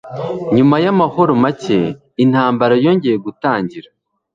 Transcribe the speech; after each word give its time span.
Nyuma 0.55 0.75
y’amahoro 0.85 1.31
make, 1.43 1.79
intambara 2.23 2.73
yongeye 2.85 3.17
gutangira. 3.25 3.89